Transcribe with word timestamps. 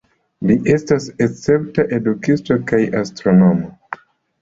Li 0.51 0.55
estas 0.75 1.05
escepta 1.27 1.87
edukisto 2.01 2.61
kaj 2.75 2.83
astronomo. 3.05 3.99